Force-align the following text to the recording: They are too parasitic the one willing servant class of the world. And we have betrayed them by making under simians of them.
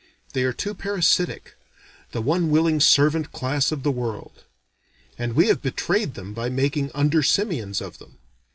They 0.33 0.45
are 0.45 0.51
too 0.51 0.73
parasitic 0.73 1.55
the 2.11 2.23
one 2.23 2.49
willing 2.49 2.79
servant 2.79 3.31
class 3.31 3.71
of 3.71 3.83
the 3.83 3.91
world. 3.91 4.45
And 5.15 5.33
we 5.35 5.45
have 5.49 5.61
betrayed 5.61 6.15
them 6.15 6.33
by 6.33 6.49
making 6.49 6.89
under 6.95 7.21
simians 7.21 7.81
of 7.81 7.99
them. 7.99 8.17